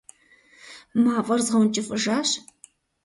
Мафӏэр 1.03 1.41
згъэункӏыфӏыжащ. 1.45 2.29